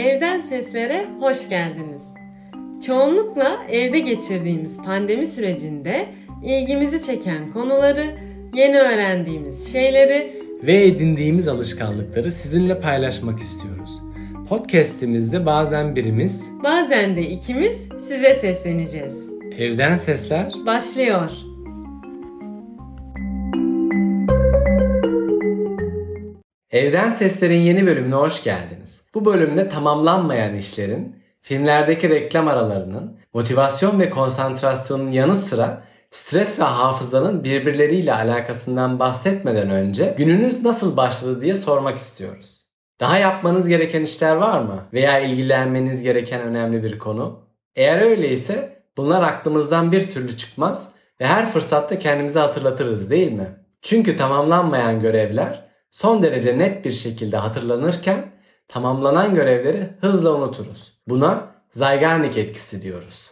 Evden 0.00 0.40
Seslere 0.40 1.06
hoş 1.20 1.48
geldiniz. 1.48 2.02
Çoğunlukla 2.86 3.58
evde 3.70 3.98
geçirdiğimiz 4.00 4.82
pandemi 4.82 5.26
sürecinde 5.26 6.06
ilgimizi 6.44 7.06
çeken 7.06 7.52
konuları, 7.52 8.18
yeni 8.54 8.78
öğrendiğimiz 8.78 9.72
şeyleri 9.72 10.42
ve 10.62 10.84
edindiğimiz 10.84 11.48
alışkanlıkları 11.48 12.30
sizinle 12.30 12.80
paylaşmak 12.80 13.40
istiyoruz. 13.40 14.00
Podcast'imizde 14.48 15.46
bazen 15.46 15.96
birimiz, 15.96 16.50
bazen 16.64 17.16
de 17.16 17.22
ikimiz 17.22 17.88
size 17.98 18.34
sesleneceğiz. 18.34 19.30
Evden 19.58 19.96
Sesler 19.96 20.52
başlıyor. 20.66 21.30
Evden 26.70 27.10
Sesler'in 27.10 27.60
yeni 27.60 27.86
bölümüne 27.86 28.14
hoş 28.14 28.44
geldiniz. 28.44 29.02
Bu 29.14 29.24
bölümde 29.24 29.68
tamamlanmayan 29.68 30.54
işlerin, 30.54 31.16
filmlerdeki 31.42 32.10
reklam 32.10 32.48
aralarının, 32.48 33.18
motivasyon 33.34 34.00
ve 34.00 34.10
konsantrasyonun 34.10 35.10
yanı 35.10 35.36
sıra 35.36 35.82
stres 36.10 36.60
ve 36.60 36.64
hafızanın 36.64 37.44
birbirleriyle 37.44 38.14
alakasından 38.14 38.98
bahsetmeden 38.98 39.70
önce 39.70 40.14
gününüz 40.18 40.64
nasıl 40.64 40.96
başladı 40.96 41.42
diye 41.42 41.54
sormak 41.56 41.98
istiyoruz. 41.98 42.60
Daha 43.00 43.18
yapmanız 43.18 43.68
gereken 43.68 44.02
işler 44.02 44.36
var 44.36 44.60
mı? 44.60 44.84
Veya 44.92 45.18
ilgilenmeniz 45.20 46.02
gereken 46.02 46.40
önemli 46.40 46.82
bir 46.82 46.98
konu? 46.98 47.40
Eğer 47.76 48.00
öyleyse 48.00 48.82
bunlar 48.96 49.22
aklımızdan 49.22 49.92
bir 49.92 50.10
türlü 50.10 50.36
çıkmaz 50.36 50.92
ve 51.20 51.26
her 51.26 51.50
fırsatta 51.50 51.98
kendimize 51.98 52.40
hatırlatırız 52.40 53.10
değil 53.10 53.32
mi? 53.32 53.48
Çünkü 53.82 54.16
tamamlanmayan 54.16 55.00
görevler 55.00 55.69
son 55.90 56.22
derece 56.22 56.58
net 56.58 56.84
bir 56.84 56.92
şekilde 56.92 57.36
hatırlanırken 57.36 58.32
tamamlanan 58.68 59.34
görevleri 59.34 59.90
hızla 60.00 60.34
unuturuz. 60.34 60.92
Buna 61.08 61.50
Zygarnik 61.70 62.36
etkisi 62.36 62.82
diyoruz. 62.82 63.30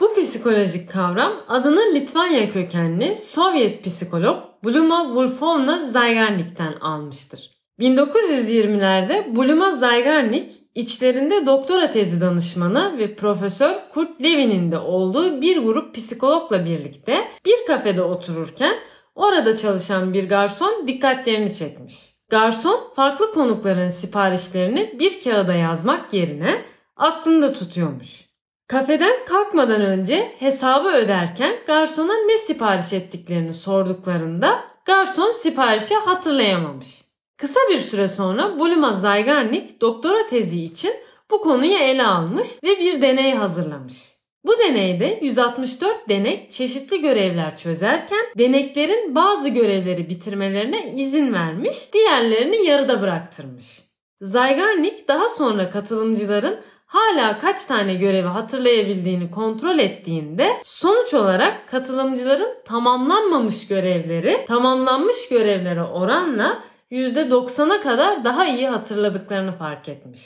Bu 0.00 0.14
psikolojik 0.14 0.90
kavram 0.90 1.32
adını 1.48 1.94
Litvanya 1.94 2.50
kökenli 2.50 3.16
Sovyet 3.16 3.84
psikolog 3.84 4.44
Bluma 4.64 5.04
Wolfowna 5.06 5.86
Zygarnik'ten 5.86 6.72
almıştır. 6.80 7.50
1920'lerde 7.80 9.36
Bluma 9.36 9.72
Zygarnik 9.72 10.52
içlerinde 10.74 11.46
doktora 11.46 11.90
tezi 11.90 12.20
danışmanı 12.20 12.98
ve 12.98 13.14
Profesör 13.14 13.74
Kurt 13.94 14.22
Levin'in 14.22 14.72
de 14.72 14.78
olduğu 14.78 15.40
bir 15.40 15.56
grup 15.56 15.94
psikologla 15.94 16.64
birlikte 16.64 17.16
bir 17.46 17.66
kafede 17.66 18.02
otururken 18.02 18.76
orada 19.14 19.56
çalışan 19.56 20.14
bir 20.14 20.28
garson 20.28 20.84
dikkatlerini 20.86 21.54
çekmiş. 21.54 22.14
Garson 22.28 22.92
farklı 22.96 23.32
konukların 23.32 23.88
siparişlerini 23.88 24.96
bir 24.98 25.20
kağıda 25.20 25.54
yazmak 25.54 26.12
yerine 26.12 26.64
aklında 26.96 27.52
tutuyormuş. 27.52 28.24
Kafeden 28.68 29.24
kalkmadan 29.26 29.80
önce 29.80 30.34
hesabı 30.38 30.88
öderken 30.88 31.56
garsona 31.66 32.12
ne 32.26 32.38
sipariş 32.38 32.92
ettiklerini 32.92 33.54
sorduklarında 33.54 34.60
garson 34.84 35.30
siparişi 35.30 35.94
hatırlayamamış. 35.94 37.04
Kısa 37.36 37.60
bir 37.70 37.78
süre 37.78 38.08
sonra 38.08 38.58
Bulima 38.58 38.92
Zygarnik 38.92 39.80
doktora 39.80 40.26
tezi 40.26 40.64
için 40.64 40.92
bu 41.30 41.40
konuyu 41.40 41.76
ele 41.76 42.06
almış 42.06 42.48
ve 42.64 42.78
bir 42.78 43.02
deney 43.02 43.34
hazırlamış. 43.34 44.13
Bu 44.44 44.58
deneyde 44.58 45.18
164 45.22 46.08
denek 46.08 46.50
çeşitli 46.50 47.00
görevler 47.00 47.56
çözerken 47.56 48.24
deneklerin 48.38 49.14
bazı 49.14 49.48
görevleri 49.48 50.08
bitirmelerine 50.08 50.92
izin 50.96 51.32
vermiş, 51.32 51.92
diğerlerini 51.92 52.66
yarıda 52.66 53.02
bıraktırmış. 53.02 53.80
Zygarnik 54.20 55.08
daha 55.08 55.28
sonra 55.28 55.70
katılımcıların 55.70 56.60
hala 56.86 57.38
kaç 57.38 57.64
tane 57.64 57.94
görevi 57.94 58.28
hatırlayabildiğini 58.28 59.30
kontrol 59.30 59.78
ettiğinde 59.78 60.50
sonuç 60.64 61.14
olarak 61.14 61.68
katılımcıların 61.68 62.54
tamamlanmamış 62.64 63.66
görevleri 63.66 64.44
tamamlanmış 64.48 65.28
görevlere 65.28 65.82
oranla 65.82 66.62
%90'a 66.90 67.80
kadar 67.80 68.24
daha 68.24 68.46
iyi 68.46 68.68
hatırladıklarını 68.68 69.52
fark 69.52 69.88
etmiş. 69.88 70.20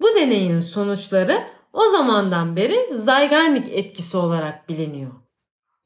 Bu 0.00 0.06
deneyin 0.14 0.60
sonuçları 0.60 1.42
o 1.72 1.90
zamandan 1.90 2.56
beri 2.56 2.96
Zygarnik 2.96 3.68
etkisi 3.68 4.16
olarak 4.16 4.68
biliniyor. 4.68 5.10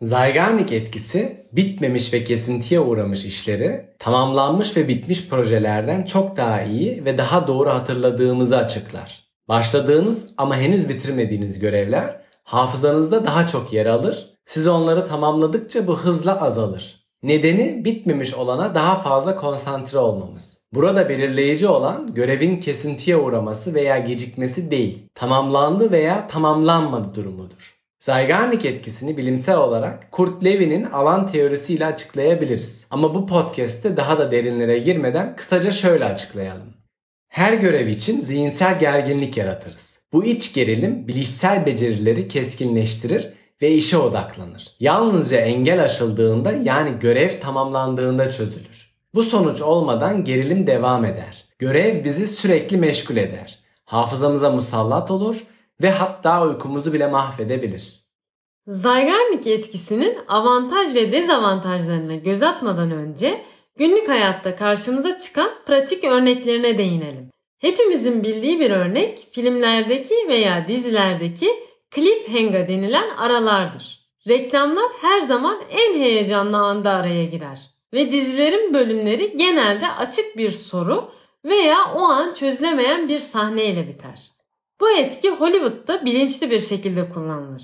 Zygarnik 0.03 0.73
etkisi 0.73 1.47
bitmemiş 1.53 2.13
ve 2.13 2.25
kesintiye 2.25 2.81
uğramış 2.81 3.25
işleri 3.25 3.95
tamamlanmış 3.99 4.77
ve 4.77 4.89
bitmiş 4.89 5.29
projelerden 5.29 6.05
çok 6.05 6.37
daha 6.37 6.63
iyi 6.63 7.05
ve 7.05 7.19
daha 7.19 7.47
doğru 7.47 7.71
hatırladığımızı 7.71 8.57
açıklar. 8.59 9.29
Başladığınız 9.49 10.31
ama 10.37 10.57
henüz 10.57 10.89
bitirmediğiniz 10.89 11.59
görevler 11.59 12.21
hafızanızda 12.45 13.27
daha 13.27 13.47
çok 13.47 13.73
yer 13.73 13.87
alır. 13.87 14.37
Siz 14.45 14.67
onları 14.67 15.09
tamamladıkça 15.09 15.87
bu 15.87 15.99
hızla 15.99 16.41
azalır. 16.41 17.07
Nedeni 17.23 17.85
bitmemiş 17.85 18.35
olana 18.35 18.75
daha 18.75 18.97
fazla 18.97 19.37
konsantre 19.37 19.99
olmamız. 19.99 20.62
Burada 20.73 21.09
belirleyici 21.09 21.69
olan 21.69 22.15
görevin 22.15 22.61
kesintiye 22.61 23.17
uğraması 23.17 23.75
veya 23.75 23.99
gecikmesi 23.99 24.71
değil, 24.71 25.09
tamamlandı 25.15 25.93
veya 25.93 26.27
tamamlanmadı 26.27 27.15
durumudur. 27.15 27.83
Zygarnik 28.01 28.65
etkisini 28.65 29.17
bilimsel 29.17 29.57
olarak 29.57 30.13
Kurt 30.13 30.45
Levin'in 30.45 30.85
alan 30.85 31.27
teorisiyle 31.27 31.87
açıklayabiliriz. 31.87 32.87
Ama 32.91 33.15
bu 33.15 33.27
podcast'te 33.27 33.97
daha 33.97 34.19
da 34.19 34.33
derinlere 34.33 34.79
girmeden 34.79 35.37
kısaca 35.37 35.71
şöyle 35.71 36.05
açıklayalım. 36.05 36.75
Her 37.29 37.53
görev 37.53 37.87
için 37.87 38.21
zihinsel 38.21 38.79
gerginlik 38.79 39.37
yaratırız. 39.37 40.03
Bu 40.13 40.25
iç 40.25 40.55
gerilim 40.55 41.09
bilişsel 41.09 41.67
becerileri 41.67 42.29
keskinleştirir 42.29 43.29
ve 43.63 43.71
işe 43.71 43.97
odaklanır. 43.97 44.77
Yalnızca 44.81 45.37
engel 45.37 45.83
aşıldığında 45.85 46.53
yani 46.53 46.91
görev 47.01 47.41
tamamlandığında 47.41 48.31
çözülür. 48.31 48.92
Bu 49.15 49.23
sonuç 49.23 49.61
olmadan 49.61 50.25
gerilim 50.25 50.67
devam 50.67 51.05
eder. 51.05 51.45
Görev 51.59 52.05
bizi 52.05 52.27
sürekli 52.27 52.77
meşgul 52.77 53.17
eder. 53.17 53.59
Hafızamıza 53.85 54.51
musallat 54.51 55.11
olur 55.11 55.45
ve 55.83 55.91
hatta 55.91 56.47
uykumuzu 56.47 56.93
bile 56.93 57.07
mahvedebilir. 57.07 58.07
Zygarnik 58.67 59.47
etkisinin 59.47 60.19
avantaj 60.29 60.95
ve 60.95 61.13
dezavantajlarına 61.13 62.15
göz 62.15 62.43
atmadan 62.43 62.91
önce 62.91 63.45
günlük 63.79 64.09
hayatta 64.09 64.57
karşımıza 64.57 65.19
çıkan 65.19 65.51
pratik 65.67 66.05
örneklerine 66.05 66.79
değinelim. 66.79 67.31
Hepimizin 67.59 68.25
bildiği 68.25 68.61
bir 68.61 68.71
örnek 68.71 69.29
filmlerdeki 69.33 70.15
veya 70.29 70.69
dizilerdeki 70.69 71.49
cliffhanger 71.95 72.69
denilen 72.69 73.17
aralardır. 73.17 74.03
Reklamlar 74.29 74.91
her 75.01 75.21
zaman 75.21 75.61
en 75.71 76.01
heyecanlı 76.01 76.57
anda 76.57 76.91
araya 76.91 77.25
girer 77.25 77.73
ve 77.93 78.13
dizilerin 78.13 78.75
bölümleri 78.75 79.37
genelde 79.37 79.89
açık 79.89 80.37
bir 80.37 80.51
soru 80.51 81.13
veya 81.45 81.77
o 81.97 82.01
an 82.01 82.35
çözülemeyen 82.35 83.09
bir 83.09 83.19
sahneyle 83.19 83.89
biter. 83.89 84.33
Bu 84.81 84.91
etki 84.91 85.31
Hollywood'da 85.31 86.05
bilinçli 86.05 86.51
bir 86.51 86.61
şekilde 86.61 87.09
kullanılır. 87.09 87.63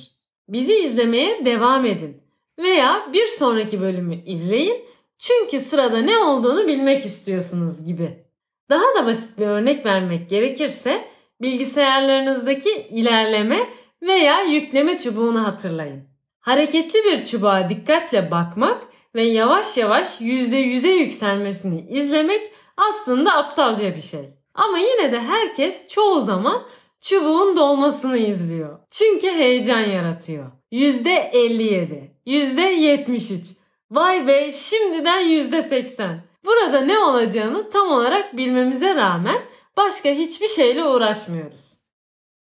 Bizi 0.49 0.75
izlemeye 0.75 1.45
devam 1.45 1.87
edin 1.87 2.23
veya 2.59 3.09
bir 3.13 3.27
sonraki 3.27 3.81
bölümü 3.81 4.25
izleyin 4.25 4.85
çünkü 5.19 5.61
sırada 5.61 5.99
ne 5.99 6.19
olduğunu 6.19 6.69
bilmek 6.69 7.05
istiyorsunuz 7.05 7.85
gibi. 7.85 8.25
Daha 8.71 8.85
da 8.99 9.07
basit 9.07 9.39
bir 9.39 9.47
örnek 9.47 9.87
vermek 9.87 10.31
gerekirse 10.31 11.09
bilgisayarlarınızdaki 11.41 12.71
ilerleme 12.91 13.59
veya 14.03 14.43
yükleme 14.43 14.99
çubuğunu 14.99 15.47
hatırlayın. 15.47 16.09
Hareketli 16.41 16.99
bir 17.05 17.25
çubuğa 17.25 17.69
dikkatle 17.69 18.31
bakmak 18.31 18.83
ve 19.19 19.23
yavaş 19.23 19.77
yavaş 19.77 20.21
%100'e 20.21 20.91
yükselmesini 20.91 21.87
izlemek 21.89 22.51
aslında 22.77 23.37
aptalca 23.37 23.97
bir 23.97 24.01
şey. 24.01 24.31
Ama 24.55 24.79
yine 24.79 25.13
de 25.13 25.21
herkes 25.21 25.89
çoğu 25.89 26.21
zaman 26.21 26.63
çubuğun 27.01 27.57
dolmasını 27.57 28.19
izliyor. 28.19 28.79
Çünkü 28.91 29.27
heyecan 29.27 29.81
yaratıyor. 29.81 30.47
%57, 30.73 32.11
%73. 32.27 33.57
Vay 33.91 34.27
be 34.27 34.53
şimdiden 34.53 35.23
%80. 35.23 36.17
Burada 36.45 36.81
ne 36.81 36.99
olacağını 36.99 37.71
tam 37.71 37.91
olarak 37.91 38.37
bilmemize 38.37 38.95
rağmen 38.95 39.43
başka 39.77 40.09
hiçbir 40.09 40.49
şeyle 40.49 40.85
uğraşmıyoruz. 40.85 41.79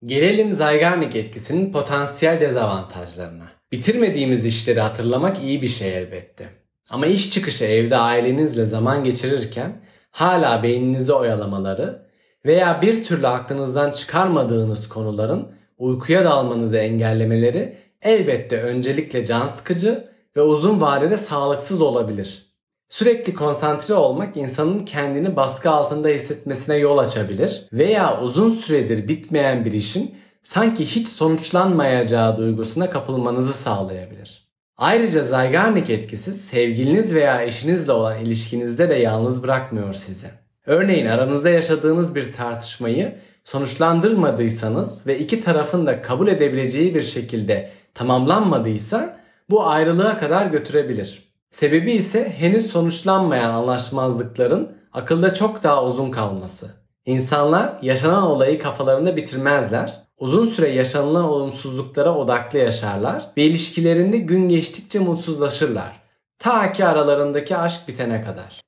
Gelelim 0.04 0.52
Zygarnik 0.52 1.16
etkisinin 1.16 1.72
potansiyel 1.72 2.40
dezavantajlarına. 2.40 3.55
Bitirmediğimiz 3.76 4.46
işleri 4.46 4.80
hatırlamak 4.80 5.42
iyi 5.42 5.62
bir 5.62 5.68
şey 5.68 5.98
elbette. 5.98 6.48
Ama 6.90 7.06
iş 7.06 7.30
çıkışı 7.30 7.64
evde 7.64 7.96
ailenizle 7.96 8.66
zaman 8.66 9.04
geçirirken 9.04 9.80
hala 10.10 10.62
beyninizi 10.62 11.12
oyalamaları 11.12 12.06
veya 12.46 12.82
bir 12.82 13.04
türlü 13.04 13.26
aklınızdan 13.26 13.90
çıkarmadığınız 13.90 14.88
konuların 14.88 15.48
uykuya 15.78 16.24
dalmanızı 16.24 16.76
engellemeleri 16.76 17.76
elbette 18.02 18.62
öncelikle 18.62 19.26
can 19.26 19.46
sıkıcı 19.46 20.08
ve 20.36 20.42
uzun 20.42 20.80
vadede 20.80 21.16
sağlıksız 21.16 21.80
olabilir. 21.80 22.52
Sürekli 22.88 23.34
konsantre 23.34 23.94
olmak 23.94 24.36
insanın 24.36 24.78
kendini 24.78 25.36
baskı 25.36 25.70
altında 25.70 26.08
hissetmesine 26.08 26.76
yol 26.76 26.98
açabilir 26.98 27.68
veya 27.72 28.20
uzun 28.20 28.50
süredir 28.50 29.08
bitmeyen 29.08 29.64
bir 29.64 29.72
işin 29.72 30.14
sanki 30.46 30.86
hiç 30.86 31.08
sonuçlanmayacağı 31.08 32.36
duygusuna 32.36 32.90
kapılmanızı 32.90 33.52
sağlayabilir. 33.52 34.48
Ayrıca 34.76 35.24
Zygarnik 35.24 35.90
etkisi 35.90 36.34
sevgiliniz 36.34 37.14
veya 37.14 37.42
eşinizle 37.42 37.92
olan 37.92 38.18
ilişkinizde 38.18 38.88
de 38.88 38.94
yalnız 38.94 39.42
bırakmıyor 39.42 39.94
sizi. 39.94 40.26
Örneğin 40.66 41.06
aranızda 41.06 41.50
yaşadığınız 41.50 42.14
bir 42.14 42.32
tartışmayı 42.32 43.14
sonuçlandırmadıysanız 43.44 45.06
ve 45.06 45.18
iki 45.18 45.40
tarafın 45.40 45.86
da 45.86 46.02
kabul 46.02 46.28
edebileceği 46.28 46.94
bir 46.94 47.02
şekilde 47.02 47.70
tamamlanmadıysa 47.94 49.20
bu 49.50 49.66
ayrılığa 49.66 50.18
kadar 50.18 50.46
götürebilir. 50.46 51.32
Sebebi 51.50 51.92
ise 51.92 52.32
henüz 52.36 52.66
sonuçlanmayan 52.66 53.50
anlaşmazlıkların 53.50 54.76
akılda 54.92 55.34
çok 55.34 55.62
daha 55.62 55.84
uzun 55.84 56.10
kalması. 56.10 56.70
İnsanlar 57.06 57.78
yaşanan 57.82 58.22
olayı 58.22 58.58
kafalarında 58.58 59.16
bitirmezler. 59.16 60.05
Uzun 60.18 60.44
süre 60.44 60.68
yaşanılan 60.68 61.24
olumsuzluklara 61.24 62.14
odaklı 62.14 62.58
yaşarlar 62.58 63.32
ve 63.36 63.42
ilişkilerinde 63.42 64.18
gün 64.18 64.48
geçtikçe 64.48 64.98
mutsuzlaşırlar. 64.98 66.00
Ta 66.38 66.72
ki 66.72 66.84
aralarındaki 66.84 67.56
aşk 67.56 67.88
bitene 67.88 68.22
kadar. 68.22 68.60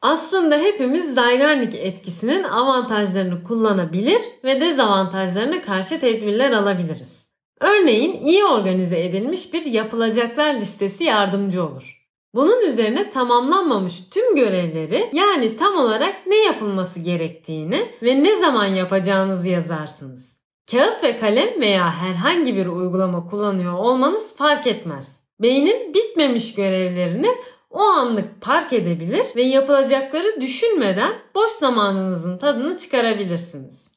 Aslında 0.00 0.56
hepimiz 0.56 1.08
Zygarnik 1.14 1.74
etkisinin 1.74 2.42
avantajlarını 2.42 3.44
kullanabilir 3.44 4.20
ve 4.44 4.60
dezavantajlarına 4.60 5.60
karşı 5.60 6.00
tedbirler 6.00 6.52
alabiliriz. 6.52 7.26
Örneğin 7.60 8.24
iyi 8.24 8.44
organize 8.44 9.04
edilmiş 9.04 9.52
bir 9.52 9.64
yapılacaklar 9.64 10.54
listesi 10.54 11.04
yardımcı 11.04 11.64
olur. 11.64 12.02
Bunun 12.34 12.66
üzerine 12.66 13.10
tamamlanmamış 13.10 14.02
tüm 14.10 14.36
görevleri 14.36 15.10
yani 15.12 15.56
tam 15.56 15.76
olarak 15.76 16.26
ne 16.26 16.36
yapılması 16.36 17.00
gerektiğini 17.00 17.86
ve 18.02 18.22
ne 18.22 18.36
zaman 18.36 18.66
yapacağınızı 18.66 19.48
yazarsınız. 19.48 20.41
Kağıt 20.72 21.04
ve 21.04 21.16
kalem 21.16 21.60
veya 21.60 21.92
herhangi 21.92 22.56
bir 22.56 22.66
uygulama 22.66 23.26
kullanıyor 23.26 23.72
olmanız 23.72 24.36
fark 24.36 24.66
etmez. 24.66 25.20
Beynin 25.40 25.94
bitmemiş 25.94 26.54
görevlerini 26.54 27.28
o 27.70 27.80
anlık 27.80 28.40
park 28.40 28.72
edebilir 28.72 29.26
ve 29.36 29.42
yapılacakları 29.42 30.40
düşünmeden 30.40 31.12
boş 31.34 31.50
zamanınızın 31.50 32.38
tadını 32.38 32.78
çıkarabilirsiniz. 32.78 33.88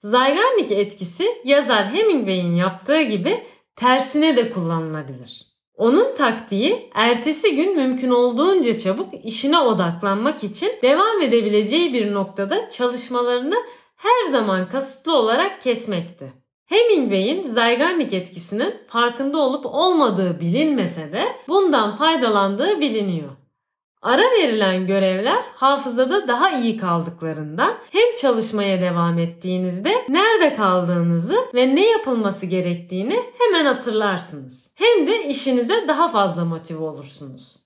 Zygarnik 0.00 0.72
etkisi 0.72 1.26
yazar 1.44 1.86
Hemingway'in 1.86 2.54
yaptığı 2.54 3.02
gibi 3.02 3.42
tersine 3.76 4.36
de 4.36 4.50
kullanılabilir. 4.50 5.46
Onun 5.76 6.14
taktiği 6.14 6.90
ertesi 6.94 7.56
gün 7.56 7.76
mümkün 7.76 8.10
olduğunca 8.10 8.78
çabuk 8.78 9.24
işine 9.24 9.58
odaklanmak 9.58 10.44
için 10.44 10.70
devam 10.82 11.22
edebileceği 11.22 11.94
bir 11.94 12.14
noktada 12.14 12.68
çalışmalarını 12.70 13.56
her 13.96 14.30
zaman 14.30 14.68
kasıtlı 14.68 15.16
olarak 15.16 15.60
kesmekti. 15.60 16.32
Hemingway'in 16.66 17.46
Zygarnik 17.46 18.12
etkisinin 18.12 18.74
farkında 18.88 19.38
olup 19.38 19.66
olmadığı 19.66 20.40
bilinmese 20.40 21.12
de 21.12 21.24
bundan 21.48 21.96
faydalandığı 21.96 22.80
biliniyor. 22.80 23.30
Ara 24.02 24.22
verilen 24.22 24.86
görevler 24.86 25.44
hafızada 25.54 26.28
daha 26.28 26.50
iyi 26.50 26.76
kaldıklarından 26.76 27.74
hem 27.92 28.14
çalışmaya 28.14 28.80
devam 28.80 29.18
ettiğinizde 29.18 29.90
nerede 30.08 30.54
kaldığınızı 30.54 31.36
ve 31.54 31.74
ne 31.74 31.90
yapılması 31.90 32.46
gerektiğini 32.46 33.22
hemen 33.38 33.64
hatırlarsınız. 33.64 34.70
Hem 34.74 35.06
de 35.06 35.24
işinize 35.28 35.88
daha 35.88 36.08
fazla 36.08 36.44
motive 36.44 36.82
olursunuz. 36.84 37.56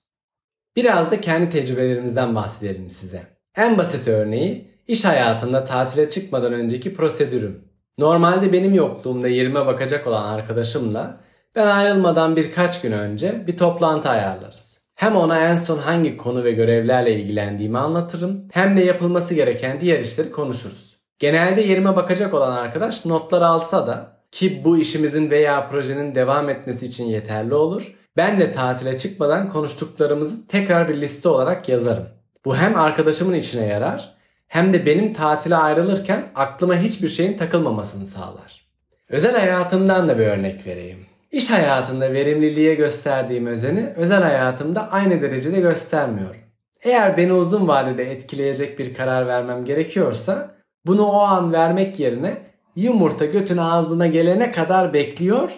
Biraz 0.75 1.11
da 1.11 1.21
kendi 1.21 1.49
tecrübelerimizden 1.49 2.35
bahsedelim 2.35 2.89
size. 2.89 3.21
En 3.55 3.77
basit 3.77 4.07
örneği 4.07 4.67
iş 4.91 5.05
hayatında 5.05 5.63
tatile 5.63 6.09
çıkmadan 6.09 6.53
önceki 6.53 6.93
prosedürüm. 6.93 7.63
Normalde 7.97 8.53
benim 8.53 8.73
yokluğumda 8.73 9.27
yerime 9.27 9.65
bakacak 9.65 10.07
olan 10.07 10.23
arkadaşımla 10.23 11.17
ben 11.55 11.67
ayrılmadan 11.67 12.35
birkaç 12.35 12.81
gün 12.81 12.91
önce 12.91 13.47
bir 13.47 13.57
toplantı 13.57 14.09
ayarlarız. 14.09 14.81
Hem 14.95 15.15
ona 15.15 15.39
en 15.39 15.55
son 15.55 15.77
hangi 15.77 16.17
konu 16.17 16.43
ve 16.43 16.51
görevlerle 16.51 17.13
ilgilendiğimi 17.13 17.77
anlatırım 17.77 18.47
hem 18.51 18.77
de 18.77 18.81
yapılması 18.81 19.33
gereken 19.33 19.81
diğer 19.81 19.99
işleri 19.99 20.31
konuşuruz. 20.31 20.97
Genelde 21.19 21.61
yerime 21.61 21.95
bakacak 21.95 22.33
olan 22.33 22.51
arkadaş 22.51 23.05
notlar 23.05 23.41
alsa 23.41 23.87
da 23.87 24.17
ki 24.31 24.61
bu 24.65 24.77
işimizin 24.77 25.29
veya 25.29 25.69
projenin 25.69 26.15
devam 26.15 26.49
etmesi 26.49 26.85
için 26.85 27.05
yeterli 27.05 27.53
olur. 27.53 27.95
Ben 28.17 28.39
de 28.39 28.51
tatile 28.51 28.97
çıkmadan 28.97 29.49
konuştuklarımızı 29.49 30.47
tekrar 30.47 30.89
bir 30.89 31.01
liste 31.01 31.29
olarak 31.29 31.69
yazarım. 31.69 32.05
Bu 32.45 32.55
hem 32.55 32.79
arkadaşımın 32.79 33.33
içine 33.33 33.65
yarar 33.65 34.20
hem 34.51 34.73
de 34.73 34.85
benim 34.85 35.13
tatile 35.13 35.55
ayrılırken 35.55 36.23
aklıma 36.35 36.75
hiçbir 36.75 37.09
şeyin 37.09 37.37
takılmamasını 37.37 38.05
sağlar. 38.05 38.65
Özel 39.09 39.39
hayatımdan 39.39 40.07
da 40.07 40.19
bir 40.19 40.25
örnek 40.25 40.67
vereyim. 40.67 41.05
İş 41.31 41.49
hayatında 41.49 42.13
verimliliğe 42.13 42.75
gösterdiğim 42.75 43.45
özeni 43.45 43.93
özel 43.95 44.23
hayatımda 44.23 44.91
aynı 44.91 45.21
derecede 45.21 45.59
göstermiyorum. 45.59 46.41
Eğer 46.81 47.17
beni 47.17 47.33
uzun 47.33 47.67
vadede 47.67 48.11
etkileyecek 48.11 48.79
bir 48.79 48.93
karar 48.93 49.27
vermem 49.27 49.65
gerekiyorsa 49.65 50.55
bunu 50.85 51.05
o 51.05 51.19
an 51.19 51.53
vermek 51.53 51.99
yerine 51.99 52.37
yumurta 52.75 53.25
götün 53.25 53.57
ağzına 53.57 54.07
gelene 54.07 54.51
kadar 54.51 54.93
bekliyor 54.93 55.51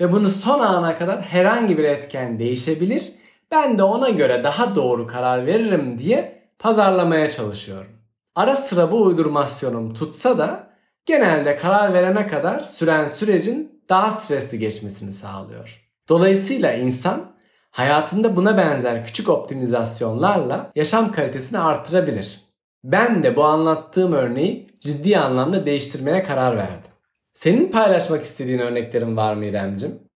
ve 0.00 0.12
bunu 0.12 0.28
son 0.28 0.60
ana 0.60 0.98
kadar 0.98 1.22
herhangi 1.22 1.78
bir 1.78 1.84
etken 1.84 2.38
değişebilir. 2.38 3.12
Ben 3.50 3.78
de 3.78 3.82
ona 3.82 4.08
göre 4.08 4.44
daha 4.44 4.74
doğru 4.74 5.06
karar 5.06 5.46
veririm 5.46 5.98
diye 5.98 6.42
pazarlamaya 6.58 7.28
çalışıyorum. 7.28 7.99
Ara 8.34 8.56
sıra 8.56 8.90
bu 8.90 9.02
uydurmasyonum 9.02 9.94
tutsa 9.94 10.38
da 10.38 10.70
genelde 11.06 11.56
karar 11.56 11.94
verene 11.94 12.26
kadar 12.26 12.60
süren 12.60 13.06
sürecin 13.06 13.84
daha 13.88 14.10
stresli 14.10 14.58
geçmesini 14.58 15.12
sağlıyor. 15.12 15.90
Dolayısıyla 16.08 16.72
insan 16.72 17.36
hayatında 17.70 18.36
buna 18.36 18.56
benzer 18.56 19.04
küçük 19.04 19.28
optimizasyonlarla 19.28 20.72
yaşam 20.74 21.12
kalitesini 21.12 21.58
artırabilir. 21.58 22.40
Ben 22.84 23.22
de 23.22 23.36
bu 23.36 23.44
anlattığım 23.44 24.12
örneği 24.12 24.78
ciddi 24.80 25.18
anlamda 25.18 25.66
değiştirmeye 25.66 26.22
karar 26.22 26.56
verdim. 26.56 26.90
Senin 27.34 27.70
paylaşmak 27.70 28.22
istediğin 28.24 28.58
örneklerin 28.58 29.16
var 29.16 29.34
mı 29.34 29.44
İremcim? 29.44 30.09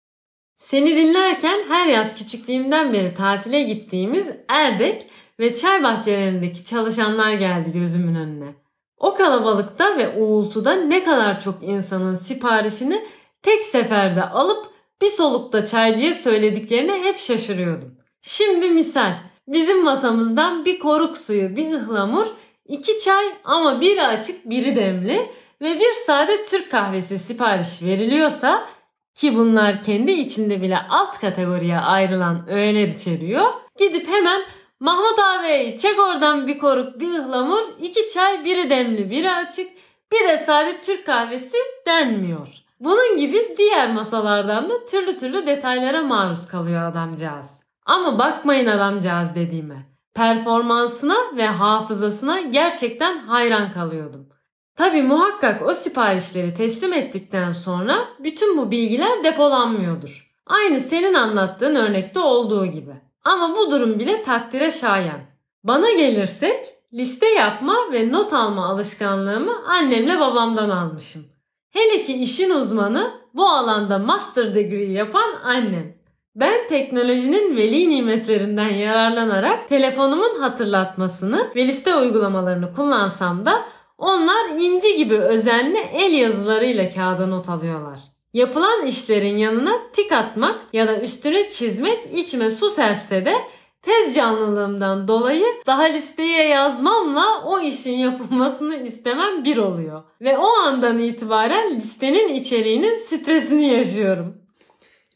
Seni 0.57 0.97
dinlerken 0.97 1.63
her 1.69 1.87
yaz 1.87 2.17
küçüklüğümden 2.17 2.93
beri 2.93 3.15
tatile 3.15 3.63
gittiğimiz 3.63 4.31
Erdek 4.49 5.07
ve 5.41 5.55
çay 5.55 5.83
bahçelerindeki 5.83 6.65
çalışanlar 6.65 7.33
geldi 7.33 7.73
gözümün 7.73 8.15
önüne. 8.15 8.55
O 8.97 9.15
kalabalıkta 9.15 9.99
ve 9.99 10.17
uğultuda 10.17 10.75
ne 10.75 11.05
kadar 11.05 11.41
çok 11.41 11.63
insanın 11.63 12.15
siparişini 12.15 13.07
tek 13.43 13.65
seferde 13.65 14.23
alıp 14.25 14.67
bir 15.03 15.09
solukta 15.09 15.65
çaycıya 15.65 16.15
söylediklerine 16.15 17.03
hep 17.03 17.19
şaşırıyordum. 17.19 17.95
Şimdi 18.21 18.69
misal 18.69 19.15
bizim 19.49 19.85
masamızdan 19.85 20.65
bir 20.65 20.79
koruk 20.79 21.17
suyu, 21.17 21.57
bir 21.57 21.73
ıhlamur, 21.73 22.27
iki 22.69 22.99
çay 22.99 23.25
ama 23.45 23.81
biri 23.81 24.03
açık 24.03 24.51
biri 24.51 24.77
demli 24.77 25.31
ve 25.63 25.81
bir 25.81 25.93
sade 25.93 26.45
Türk 26.45 26.71
kahvesi 26.71 27.19
sipariş 27.19 27.83
veriliyorsa 27.83 28.69
ki 29.15 29.37
bunlar 29.37 29.83
kendi 29.83 30.13
içinde 30.13 30.63
bile 30.63 30.79
alt 30.89 31.21
kategoriye 31.21 31.79
ayrılan 31.79 32.49
öğeler 32.49 32.89
içeriyor. 32.89 33.47
Gidip 33.79 34.09
hemen 34.09 34.43
Mahmut 34.83 35.19
abi 35.19 35.77
çek 35.79 35.99
oradan 35.99 36.47
bir 36.47 36.59
koruk 36.59 37.01
bir 37.01 37.19
ıhlamur 37.19 37.63
iki 37.81 38.09
çay 38.09 38.45
biri 38.45 38.71
demli 38.71 39.11
biri 39.11 39.31
açık 39.31 39.71
bir 40.13 40.29
de 40.29 40.39
sade 40.39 40.81
Türk 40.81 41.07
kahvesi 41.07 41.57
denmiyor. 41.87 42.49
Bunun 42.81 43.17
gibi 43.19 43.55
diğer 43.59 43.93
masalardan 43.93 44.71
da 44.71 44.85
türlü 44.85 45.17
türlü 45.17 45.47
detaylara 45.47 46.03
maruz 46.03 46.47
kalıyor 46.47 46.83
adamcağız. 46.83 47.51
Ama 47.87 48.19
bakmayın 48.19 48.67
adamcağız 48.67 49.35
dediğime. 49.35 49.87
Performansına 50.15 51.17
ve 51.37 51.47
hafızasına 51.47 52.41
gerçekten 52.41 53.19
hayran 53.19 53.71
kalıyordum. 53.71 54.29
Tabi 54.77 55.03
muhakkak 55.03 55.63
o 55.63 55.75
siparişleri 55.75 56.55
teslim 56.55 56.93
ettikten 56.93 57.53
sonra 57.53 57.99
bütün 58.19 58.57
bu 58.57 58.71
bilgiler 58.71 59.25
depolanmıyordur. 59.25 60.33
Aynı 60.47 60.81
senin 60.81 61.15
anlattığın 61.15 61.75
örnekte 61.75 62.21
olduğu 62.21 62.67
gibi. 62.67 62.93
Ama 63.25 63.57
bu 63.57 63.71
durum 63.71 63.99
bile 63.99 64.23
takdire 64.23 64.71
şayan. 64.71 65.21
Bana 65.65 65.91
gelirsek 65.91 66.67
liste 66.93 67.27
yapma 67.27 67.77
ve 67.93 68.13
not 68.13 68.33
alma 68.33 68.67
alışkanlığımı 68.67 69.67
annemle 69.67 70.21
babamdan 70.21 70.71
almışım. 70.71 71.23
Hele 71.71 72.03
ki 72.03 72.13
işin 72.13 72.51
uzmanı 72.51 73.11
bu 73.35 73.49
alanda 73.49 73.99
master 73.99 74.55
degree 74.55 74.93
yapan 74.93 75.35
annem. 75.45 76.03
Ben 76.37 76.67
teknolojinin 76.69 77.57
veli 77.57 77.89
nimetlerinden 77.89 78.69
yararlanarak 78.69 79.69
telefonumun 79.69 80.41
hatırlatmasını 80.41 81.51
ve 81.57 81.67
liste 81.67 81.97
uygulamalarını 81.97 82.75
kullansam 82.75 83.45
da 83.45 83.63
onlar 84.03 84.61
inci 84.61 84.97
gibi 84.97 85.19
özenli 85.19 85.79
el 85.79 86.13
yazılarıyla 86.13 86.91
kağıda 86.91 87.27
not 87.27 87.49
alıyorlar. 87.49 87.99
Yapılan 88.35 88.87
işlerin 88.87 89.37
yanına 89.37 89.73
tik 89.93 90.13
atmak 90.13 90.61
ya 90.73 90.89
da 90.89 91.01
üstüne 91.01 91.49
çizmek 91.49 91.99
içime 92.15 92.51
su 92.51 92.69
serpse 92.69 93.25
de 93.25 93.35
tez 93.83 94.15
canlılığımdan 94.15 95.09
dolayı 95.09 95.45
daha 95.67 95.83
listeye 95.83 96.49
yazmamla 96.49 97.45
o 97.45 97.61
işin 97.61 97.93
yapılmasını 97.93 98.77
istemem 98.77 99.45
bir 99.45 99.57
oluyor. 99.57 100.03
Ve 100.21 100.39
o 100.39 100.47
andan 100.47 100.99
itibaren 100.99 101.77
listenin 101.77 102.35
içeriğinin 102.35 102.97
stresini 102.97 103.69
yaşıyorum. 103.69 104.35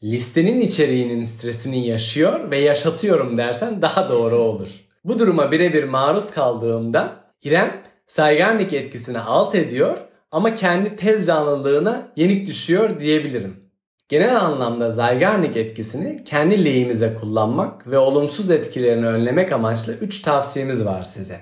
Listenin 0.02 0.61
içeriğinin 0.61 1.25
stresini 1.25 1.87
yaşıyor 1.87 2.50
ve 2.50 2.59
yaşatıyorum 2.59 3.38
dersen 3.38 3.83
daha 3.83 4.09
doğru 4.09 4.37
olur. 4.37 4.69
Bu 5.05 5.19
duruma 5.19 5.52
birebir 5.52 5.85
maruz 5.85 6.31
kaldığımda 6.31 7.26
İrem 7.43 7.86
Zeigarnik 8.06 8.72
etkisini 8.72 9.18
alt 9.18 9.54
ediyor 9.54 9.98
ama 10.30 10.54
kendi 10.54 10.96
tez 10.96 11.26
canlılığına 11.26 12.12
yenik 12.16 12.46
düşüyor 12.46 13.00
diyebilirim. 13.00 13.70
Genel 14.08 14.40
anlamda 14.40 14.90
Zeigarnik 14.90 15.56
etkisini 15.56 16.25
kendi 16.25 16.64
lehimize 16.64 17.14
kullanmak 17.14 17.86
ve 17.86 17.98
olumsuz 17.98 18.50
etkilerini 18.50 19.06
önlemek 19.06 19.52
amaçlı 19.52 19.92
3 19.92 20.22
tavsiyemiz 20.22 20.84
var 20.84 21.02
size. 21.02 21.40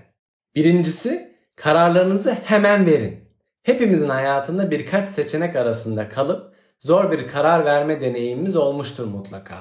Birincisi 0.54 1.34
kararlarınızı 1.56 2.32
hemen 2.32 2.86
verin. 2.86 3.24
Hepimizin 3.62 4.08
hayatında 4.08 4.70
birkaç 4.70 5.10
seçenek 5.10 5.56
arasında 5.56 6.08
kalıp 6.08 6.54
zor 6.80 7.12
bir 7.12 7.28
karar 7.28 7.64
verme 7.64 8.00
deneyimimiz 8.00 8.56
olmuştur 8.56 9.04
mutlaka. 9.04 9.56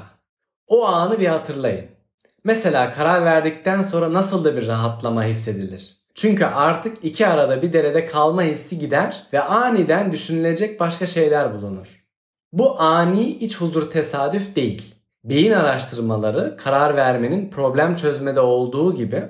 O 0.67 0.85
anı 0.85 1.19
bir 1.19 1.27
hatırlayın. 1.27 1.85
Mesela 2.43 2.93
karar 2.93 3.25
verdikten 3.25 3.81
sonra 3.81 4.13
nasıl 4.13 4.43
da 4.43 4.55
bir 4.55 4.67
rahatlama 4.67 5.23
hissedilir. 5.23 6.02
Çünkü 6.15 6.45
artık 6.45 7.05
iki 7.05 7.27
arada 7.27 7.61
bir 7.61 7.73
derede 7.73 8.05
kalma 8.05 8.41
hissi 8.43 8.77
gider 8.77 9.27
ve 9.33 9.41
aniden 9.41 10.11
düşünülecek 10.11 10.79
başka 10.79 11.07
şeyler 11.07 11.53
bulunur. 11.53 12.03
Bu 12.51 12.81
ani 12.81 13.27
iç 13.27 13.57
huzur 13.57 13.91
tesadüf 13.91 14.55
değil. 14.55 14.95
Beyin 15.23 15.51
araştırmaları 15.51 16.57
karar 16.57 16.95
vermenin 16.95 17.49
problem 17.49 17.95
çözmede 17.95 18.39
olduğu 18.39 18.95
gibi 18.95 19.23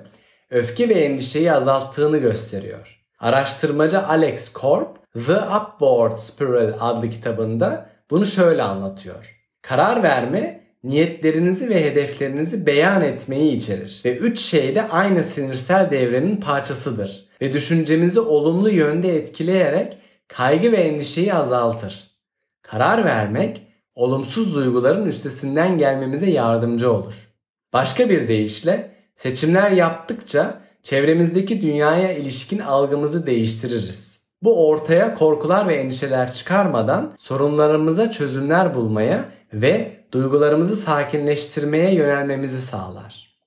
öfke 0.50 0.90
ve 0.90 0.94
endişeyi 0.94 1.54
azalttığını 1.54 2.18
gösteriyor. 2.18 3.00
Araştırmacı 3.20 4.08
Alex 4.08 4.54
Korp 4.54 4.98
The 5.13 5.38
Upward 5.38 6.18
Spiral 6.18 6.74
adlı 6.80 7.10
kitabında 7.10 7.90
bunu 8.10 8.25
şöyle 8.25 8.63
anlatıyor. 8.63 9.40
Karar 9.62 10.04
verme 10.04 10.62
niyetlerinizi 10.84 11.70
ve 11.70 11.86
hedeflerinizi 11.86 12.66
beyan 12.66 13.02
etmeyi 13.02 13.56
içerir 13.56 14.02
ve 14.06 14.18
üç 14.18 14.40
şey 14.40 14.75
de 14.75 14.88
aynı 14.90 15.24
sinirsel 15.24 15.92
devrenin 15.92 16.38
parçasıdır 16.38 17.25
ve 17.42 17.54
düşüncemizi 17.54 18.20
olumlu 18.20 18.70
yönde 18.70 19.16
etkileyerek 19.16 19.98
kaygı 20.28 20.72
ve 20.72 20.78
endişeyi 20.78 21.34
azaltır. 21.34 22.13
Karar 22.62 23.06
vermek 23.06 23.62
olumsuz 23.96 24.56
duyguların 24.56 25.08
üstesinden 25.08 25.78
gelmemize 25.78 26.30
yardımcı 26.30 26.92
olur. 26.92 27.30
Başka 27.74 28.10
bir 28.10 28.28
deyişle 28.28 28.92
seçimler 29.16 29.72
yaptıkça 29.72 30.62
çevremizdeki 30.84 31.62
dünyaya 31.62 32.13
ilişkin 32.13 32.60
algımızı 32.60 33.28
değiştiririz. 33.28 34.24
Bu 34.42 34.68
ortaya 34.68 35.16
korkular 35.16 35.68
ve 35.68 35.75
endişeler 35.75 36.34
çıkarmadan 36.34 37.13
sorunlarımıza 37.18 38.12
çözümler 38.12 38.75
bulmaya 38.75 39.25
ve 39.54 40.03
duygularımızı 40.13 40.75
sakinleştirmeye 40.75 41.93
yönelmemizi 41.93 42.62
sağlar. 42.62 43.38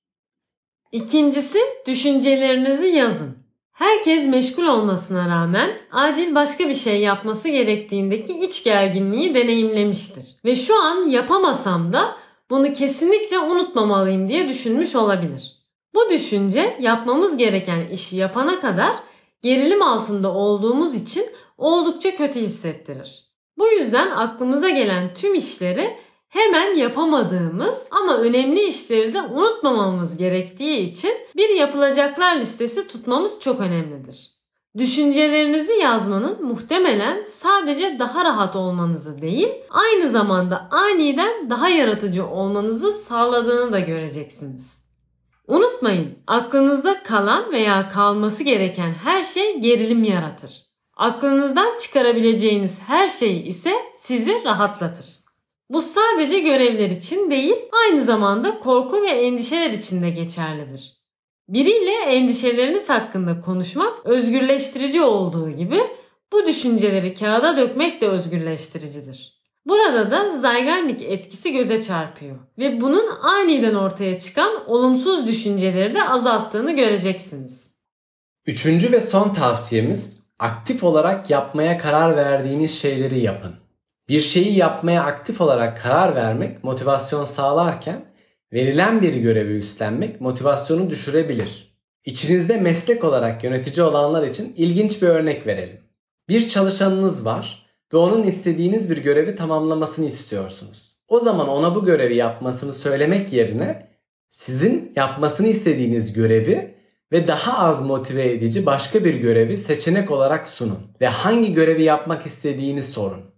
İkincisi 0.93 1.59
düşüncelerinizi 1.87 2.87
yazın. 2.87 3.37
Herkes 3.73 4.27
meşgul 4.27 4.67
olmasına 4.67 5.29
rağmen 5.29 5.79
acil 5.93 6.35
başka 6.35 6.69
bir 6.69 6.75
şey 6.75 7.01
yapması 7.01 7.49
gerektiğindeki 7.49 8.45
iç 8.45 8.65
gerginliği 8.65 9.35
deneyimlemiştir. 9.35 10.25
Ve 10.45 10.55
şu 10.55 10.83
an 10.83 11.09
yapamasam 11.09 11.93
da 11.93 12.17
bunu 12.51 12.73
kesinlikle 12.73 13.39
unutmamalıyım 13.39 14.29
diye 14.29 14.49
düşünmüş 14.49 14.97
olabilir. 14.97 15.57
Bu 15.95 16.11
düşünce 16.11 16.77
yapmamız 16.81 17.37
gereken 17.37 17.89
işi 17.89 18.17
yapana 18.17 18.61
kadar 18.61 18.93
gerilim 19.43 19.83
altında 19.83 20.33
olduğumuz 20.33 20.95
için 20.95 21.25
oldukça 21.59 22.17
kötü 22.17 22.41
hissettirir. 22.41 23.27
Bu 23.59 23.69
yüzden 23.69 24.11
aklımıza 24.11 24.71
gelen 24.71 25.15
tüm 25.15 25.35
işleri 25.35 25.97
hemen 26.29 26.77
yapamadığımız 26.77 27.87
ama 27.91 28.17
önemli 28.17 28.63
işleri 28.63 29.13
de 29.15 29.23
unutmamamız 29.23 30.17
gerektiği 30.17 30.79
için 30.79 31.13
bir 31.37 31.49
yapılacaklar 31.49 32.37
listesi 32.37 32.89
tutmamız 32.89 33.41
çok 33.41 33.61
önemlidir. 33.61 34.37
Düşüncelerinizi 34.79 35.73
yazmanın 35.73 36.45
muhtemelen 36.45 37.25
sadece 37.25 37.99
daha 37.99 38.25
rahat 38.25 38.57
olmanızı 38.57 39.23
değil, 39.23 39.49
aynı 39.71 40.09
zamanda 40.09 40.69
aniden 40.71 41.51
daha 41.51 41.69
yaratıcı 41.69 42.27
olmanızı 42.27 42.93
sağladığını 42.93 43.73
da 43.73 43.81
göreceksiniz. 43.81 44.79
Unutmayın, 45.49 46.19
aklınızda 46.27 47.03
kalan 47.03 47.53
veya 47.53 47.89
kalması 47.89 48.45
gereken 48.45 48.93
her 48.93 49.23
şey 49.23 49.61
gerilim 49.61 50.05
yaratır. 50.05 50.67
Aklınızdan 50.97 51.79
çıkarabileceğiniz 51.79 52.81
her 52.87 53.09
şey 53.09 53.49
ise 53.49 53.73
sizi 53.99 54.45
rahatlatır. 54.45 55.07
Bu 55.71 55.83
sadece 55.83 56.39
görevler 56.41 56.91
için 56.91 57.31
değil, 57.31 57.57
aynı 57.85 58.05
zamanda 58.05 58.59
korku 58.59 59.03
ve 59.03 59.09
endişeler 59.09 59.71
için 59.71 60.03
de 60.03 60.11
geçerlidir. 60.11 60.97
Biriyle 61.49 61.93
endişeleriniz 61.93 62.89
hakkında 62.89 63.41
konuşmak 63.41 64.07
özgürleştirici 64.07 65.03
olduğu 65.03 65.51
gibi 65.51 65.81
bu 66.33 66.47
düşünceleri 66.47 67.15
kağıda 67.15 67.57
dökmek 67.57 68.01
de 68.01 68.09
özgürleştiricidir. 68.09 69.37
Burada 69.67 70.11
da 70.11 70.37
Zeigarnik 70.37 71.03
etkisi 71.03 71.53
göze 71.53 71.83
çarpıyor 71.83 72.37
ve 72.59 72.81
bunun 72.81 73.09
aniden 73.23 73.75
ortaya 73.75 74.19
çıkan 74.19 74.71
olumsuz 74.71 75.27
düşünceleri 75.27 75.95
de 75.95 76.09
azalttığını 76.09 76.77
göreceksiniz. 76.77 77.71
Üçüncü 78.47 78.93
ve 78.93 79.01
son 79.01 79.35
tavsiyemiz 79.35 80.21
aktif 80.39 80.85
olarak 80.85 81.31
yapmaya 81.31 81.79
karar 81.79 82.17
verdiğiniz 82.17 82.79
şeyleri 82.79 83.21
yapın. 83.21 83.66
Bir 84.09 84.21
şeyi 84.21 84.57
yapmaya 84.57 85.05
aktif 85.05 85.41
olarak 85.41 85.83
karar 85.83 86.15
vermek 86.15 86.65
motivasyon 86.65 87.25
sağlarken 87.25 88.05
verilen 88.53 89.03
bir 89.03 89.15
görevi 89.15 89.53
üstlenmek 89.53 90.21
motivasyonu 90.21 90.91
düşürebilir. 90.91 91.77
İçinizde 92.05 92.57
meslek 92.57 93.05
olarak 93.05 93.45
yönetici 93.45 93.87
olanlar 93.87 94.23
için 94.23 94.55
ilginç 94.57 95.03
bir 95.03 95.09
örnek 95.09 95.47
verelim. 95.47 95.81
Bir 96.29 96.49
çalışanınız 96.49 97.25
var 97.25 97.67
ve 97.93 97.97
onun 97.97 98.23
istediğiniz 98.23 98.91
bir 98.91 98.97
görevi 98.97 99.37
tamamlamasını 99.37 100.07
istiyorsunuz. 100.07 100.97
O 101.09 101.21
zaman 101.21 101.49
ona 101.49 101.75
bu 101.75 101.85
görevi 101.85 102.15
yapmasını 102.15 102.73
söylemek 102.73 103.33
yerine 103.33 103.89
sizin 104.29 104.93
yapmasını 104.97 105.47
istediğiniz 105.47 106.13
görevi 106.13 106.75
ve 107.13 107.29
daha 107.29 107.67
az 107.67 107.83
motive 107.83 108.33
edici 108.33 108.67
başka 108.67 109.05
bir 109.05 109.15
görevi 109.15 109.57
seçenek 109.57 110.11
olarak 110.11 110.49
sunun 110.49 110.79
ve 111.01 111.07
hangi 111.07 111.55
görevi 111.55 111.83
yapmak 111.83 112.27
istediğini 112.27 112.83
sorun. 112.83 113.36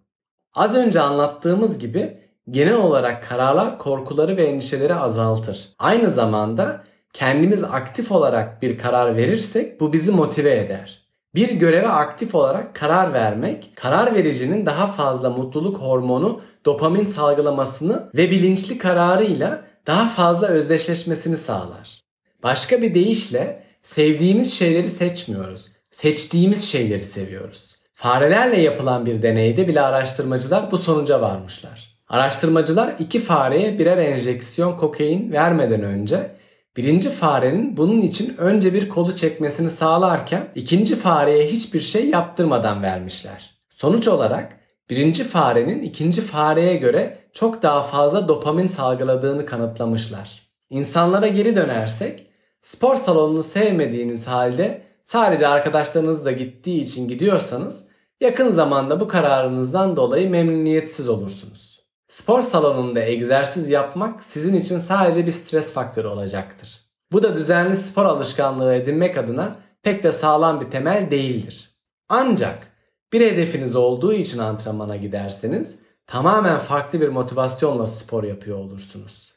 Az 0.59 0.75
önce 0.75 1.01
anlattığımız 1.01 1.79
gibi 1.79 2.19
genel 2.51 2.75
olarak 2.75 3.29
kararlar 3.29 3.79
korkuları 3.79 4.37
ve 4.37 4.45
endişeleri 4.45 4.95
azaltır. 4.95 5.69
Aynı 5.79 6.11
zamanda 6.11 6.85
kendimiz 7.13 7.65
aktif 7.65 8.13
olarak 8.13 8.63
bir 8.63 8.79
karar 8.79 9.17
verirsek 9.17 9.81
bu 9.81 9.93
bizi 9.93 10.13
motive 10.13 10.59
eder. 10.59 11.03
Bir 11.35 11.51
göreve 11.51 11.89
aktif 11.89 12.35
olarak 12.35 12.75
karar 12.75 13.13
vermek, 13.13 13.73
karar 13.75 14.15
vericinin 14.15 14.67
daha 14.67 14.87
fazla 14.87 15.31
mutluluk 15.31 15.79
hormonu 15.79 16.41
dopamin 16.65 17.05
salgılamasını 17.05 18.11
ve 18.15 18.31
bilinçli 18.31 18.79
kararıyla 18.79 19.65
daha 19.87 20.09
fazla 20.09 20.47
özdeşleşmesini 20.47 21.37
sağlar. 21.37 22.03
Başka 22.43 22.83
bir 22.83 22.95
deyişle 22.95 23.63
sevdiğimiz 23.83 24.55
şeyleri 24.55 24.91
seçmiyoruz. 24.91 25.69
Seçtiğimiz 25.91 26.69
şeyleri 26.69 27.05
seviyoruz. 27.05 27.78
Farelerle 27.99 28.61
yapılan 28.61 29.07
bir 29.07 29.23
deneyde 29.23 29.69
bile 29.69 29.81
araştırmacılar 29.81 30.71
bu 30.71 30.79
sonuca 30.79 31.21
varmışlar. 31.21 31.99
Araştırmacılar 32.09 32.95
iki 32.99 33.21
fareye 33.21 33.79
birer 33.79 33.99
enjeksiyon 33.99 34.77
kokain 34.77 35.33
vermeden 35.33 35.83
önce 35.83 36.31
birinci 36.77 37.11
farenin 37.11 37.77
bunun 37.77 38.01
için 38.01 38.37
önce 38.37 38.75
bir 38.75 38.89
kolu 38.89 39.17
çekmesini 39.17 39.71
sağlarken 39.71 40.49
ikinci 40.55 40.97
fareye 40.97 41.47
hiçbir 41.47 41.81
şey 41.81 42.09
yaptırmadan 42.09 42.83
vermişler. 42.83 43.51
Sonuç 43.71 44.09
olarak 44.09 44.57
birinci 44.91 45.25
farenin 45.25 45.83
ikinci 45.83 46.21
fareye 46.21 46.77
göre 46.77 47.19
çok 47.33 47.63
daha 47.63 47.83
fazla 47.83 48.29
dopamin 48.29 48.67
salgıladığını 48.67 49.47
kanıtlamışlar. 49.47 50.43
İnsanlara 50.71 51.29
geri 51.29 51.57
dönersek 51.57 52.27
spor 52.61 52.97
salonunu 52.97 53.43
sevmediğiniz 53.43 54.29
halde 54.29 54.88
sadece 55.09 55.49
arkadaşlarınız 55.49 56.25
da 56.25 56.33
gittiği 56.33 56.81
için 56.81 57.09
gidiyorsanız 57.09 57.89
yakın 58.21 58.51
zamanda 58.51 59.01
bu 59.01 59.09
kararınızdan 59.09 59.97
dolayı 59.97 60.31
memnuniyetsiz 60.31 61.09
olursunuz. 61.09 61.81
Spor 62.09 62.43
salonunda 62.43 63.01
egzersiz 63.01 63.69
yapmak 63.69 64.23
sizin 64.23 64.55
için 64.55 64.79
sadece 64.79 65.27
bir 65.27 65.31
stres 65.31 65.73
faktörü 65.73 66.09
olacaktır. 66.09 66.81
Bu 67.13 67.23
da 67.23 67.37
düzenli 67.37 67.77
spor 67.77 68.05
alışkanlığı 68.05 68.75
edinmek 68.75 69.19
adına 69.19 69.57
pek 69.83 70.03
de 70.03 70.13
sağlam 70.13 70.61
bir 70.61 70.71
temel 70.71 71.11
değildir. 71.11 71.71
Ancak 72.09 72.73
bir 73.13 73.21
hedefiniz 73.21 73.77
olduğu 73.77 74.13
için 74.13 74.39
antrenmana 74.39 74.97
giderseniz 74.97 75.79
tamamen 76.07 76.59
farklı 76.59 77.01
bir 77.01 77.09
motivasyonla 77.09 77.87
spor 77.87 78.25
yapıyor 78.25 78.59
olursunuz. 78.59 79.33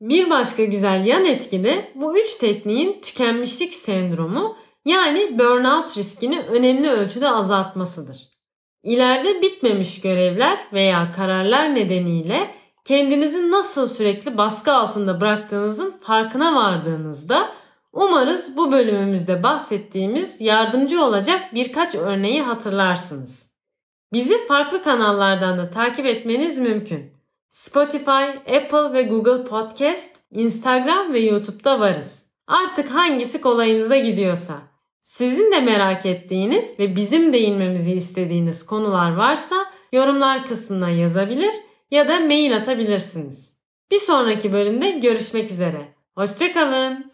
Bir 0.00 0.30
başka 0.30 0.64
güzel 0.64 1.06
yan 1.06 1.24
etki 1.24 1.64
de 1.64 1.92
bu 1.94 2.18
üç 2.18 2.34
tekniğin 2.34 3.00
tükenmişlik 3.00 3.74
sendromu 3.74 4.56
yani 4.84 5.38
burnout 5.38 5.98
riskini 5.98 6.40
önemli 6.40 6.90
ölçüde 6.90 7.28
azaltmasıdır. 7.28 8.34
İleride 8.82 9.42
bitmemiş 9.42 10.00
görevler 10.00 10.58
veya 10.72 11.12
kararlar 11.12 11.74
nedeniyle 11.74 12.50
kendinizi 12.84 13.50
nasıl 13.50 13.86
sürekli 13.86 14.38
baskı 14.38 14.72
altında 14.72 15.20
bıraktığınızın 15.20 15.94
farkına 16.02 16.54
vardığınızda 16.54 17.52
umarız 17.92 18.56
bu 18.56 18.72
bölümümüzde 18.72 19.42
bahsettiğimiz 19.42 20.40
yardımcı 20.40 21.04
olacak 21.04 21.54
birkaç 21.54 21.94
örneği 21.94 22.42
hatırlarsınız. 22.42 23.50
Bizi 24.12 24.46
farklı 24.46 24.82
kanallardan 24.82 25.58
da 25.58 25.70
takip 25.70 26.06
etmeniz 26.06 26.58
mümkün. 26.58 27.12
Spotify, 27.50 28.54
Apple 28.56 28.92
ve 28.92 29.02
Google 29.02 29.44
Podcast, 29.44 30.16
Instagram 30.30 31.12
ve 31.12 31.20
YouTube'da 31.20 31.80
varız. 31.80 32.22
Artık 32.46 32.90
hangisi 32.90 33.40
kolayınıza 33.40 33.96
gidiyorsa. 33.96 34.73
Sizin 35.04 35.52
de 35.52 35.60
merak 35.60 36.06
ettiğiniz 36.06 36.78
ve 36.78 36.96
bizim 36.96 37.32
değinmemizi 37.32 37.92
istediğiniz 37.92 38.66
konular 38.66 39.14
varsa 39.16 39.56
yorumlar 39.92 40.46
kısmına 40.46 40.90
yazabilir 40.90 41.52
ya 41.90 42.08
da 42.08 42.20
mail 42.20 42.56
atabilirsiniz. 42.56 43.52
Bir 43.90 43.98
sonraki 43.98 44.52
bölümde 44.52 44.90
görüşmek 44.90 45.50
üzere. 45.50 45.94
Hoşçakalın. 46.14 47.13